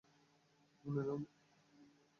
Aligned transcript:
মানে, 0.85 1.03
না। 1.03 1.15